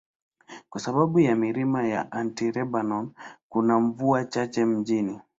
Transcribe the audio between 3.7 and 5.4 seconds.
mvua chache mjini.